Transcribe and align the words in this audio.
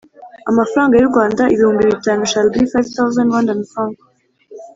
amafaranga 0.49 0.93
y 0.97 1.01
u 1.05 1.09
Rwanda 1.11 1.41
Ibihumbi 1.53 1.83
bitanu 1.91 2.21
shall 2.31 2.49
be 2.53 2.61
five 2.71 2.87
thousand 2.97 3.27
Rwandan 3.29 3.61
francs 3.71 4.01